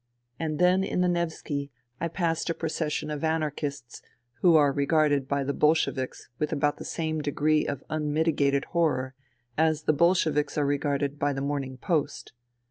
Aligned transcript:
And 0.39 0.57
then 0.57 0.83
in 0.83 1.01
the 1.01 1.07
Nevski 1.07 1.69
I 1.99 2.07
passed 2.07 2.49
a 2.49 2.55
procession 2.55 3.11
of 3.11 3.23
Anarchists 3.23 4.01
who 4.41 4.55
are 4.55 4.71
regarded 4.71 5.27
by 5.27 5.43
the 5.43 5.53
Bolsheviks 5.53 6.27
with 6.39 6.51
about 6.51 6.77
the 6.77 6.85
same 6.85 7.21
degree 7.21 7.67
of 7.67 7.83
unmitigated 7.87 8.65
horror 8.73 9.13
as 9.59 9.83
the 9.83 9.93
Bolsheviks 9.93 10.57
are 10.57 10.65
regarded 10.65 11.19
by 11.19 11.33
the 11.33 11.41
Morning 11.41 11.77
Post. 11.77 12.33